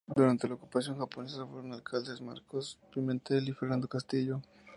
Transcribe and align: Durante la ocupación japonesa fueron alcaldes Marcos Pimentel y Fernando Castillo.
Durante 0.15 0.47
la 0.47 0.55
ocupación 0.55 0.97
japonesa 0.97 1.45
fueron 1.45 1.73
alcaldes 1.73 2.21
Marcos 2.21 2.79
Pimentel 2.91 3.49
y 3.49 3.53
Fernando 3.53 3.87
Castillo. 3.87 4.41